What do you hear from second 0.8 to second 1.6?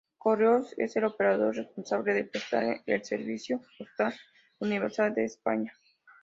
el operador